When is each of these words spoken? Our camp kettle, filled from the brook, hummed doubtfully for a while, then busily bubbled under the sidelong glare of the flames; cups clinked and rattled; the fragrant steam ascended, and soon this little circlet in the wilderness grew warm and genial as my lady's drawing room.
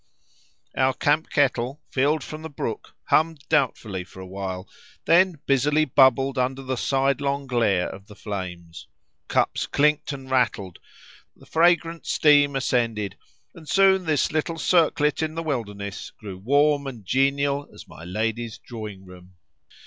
Our 0.75 0.95
camp 0.95 1.29
kettle, 1.29 1.79
filled 1.91 2.23
from 2.23 2.41
the 2.41 2.49
brook, 2.49 2.95
hummed 3.09 3.43
doubtfully 3.49 4.03
for 4.03 4.19
a 4.19 4.25
while, 4.25 4.67
then 5.05 5.37
busily 5.45 5.85
bubbled 5.85 6.39
under 6.39 6.63
the 6.63 6.75
sidelong 6.75 7.45
glare 7.45 7.87
of 7.87 8.07
the 8.07 8.15
flames; 8.15 8.87
cups 9.27 9.67
clinked 9.67 10.11
and 10.11 10.31
rattled; 10.31 10.79
the 11.35 11.45
fragrant 11.45 12.07
steam 12.07 12.55
ascended, 12.55 13.15
and 13.53 13.69
soon 13.69 14.05
this 14.05 14.31
little 14.31 14.57
circlet 14.57 15.21
in 15.21 15.35
the 15.35 15.43
wilderness 15.43 16.09
grew 16.09 16.39
warm 16.39 16.87
and 16.87 17.05
genial 17.05 17.67
as 17.71 17.87
my 17.87 18.03
lady's 18.03 18.57
drawing 18.57 19.05
room. 19.05 19.35